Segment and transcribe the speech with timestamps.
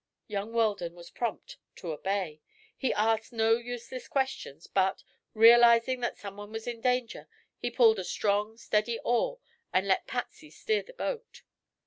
[0.27, 2.41] Young Weldon was prompt to obey.
[2.75, 5.03] He asked no useless questions but,
[5.35, 7.27] realizing that someone was in danger,
[7.59, 9.37] he pulled a strong, steady oar
[9.71, 11.43] and let Patsy steer the boat.